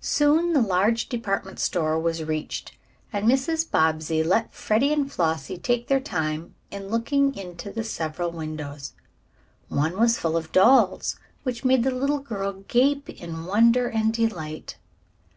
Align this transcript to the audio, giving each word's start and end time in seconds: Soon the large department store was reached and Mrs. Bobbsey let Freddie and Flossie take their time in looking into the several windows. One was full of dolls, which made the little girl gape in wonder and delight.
Soon 0.00 0.54
the 0.54 0.60
large 0.60 1.08
department 1.08 1.60
store 1.60 2.00
was 2.00 2.24
reached 2.24 2.76
and 3.12 3.28
Mrs. 3.28 3.70
Bobbsey 3.70 4.24
let 4.24 4.52
Freddie 4.52 4.92
and 4.92 5.08
Flossie 5.12 5.56
take 5.56 5.86
their 5.86 6.00
time 6.00 6.56
in 6.72 6.88
looking 6.88 7.32
into 7.36 7.70
the 7.70 7.84
several 7.84 8.32
windows. 8.32 8.94
One 9.68 9.96
was 10.00 10.18
full 10.18 10.36
of 10.36 10.50
dolls, 10.50 11.14
which 11.44 11.64
made 11.64 11.84
the 11.84 11.92
little 11.92 12.18
girl 12.18 12.64
gape 12.66 13.08
in 13.08 13.44
wonder 13.46 13.88
and 13.88 14.12
delight. 14.12 14.78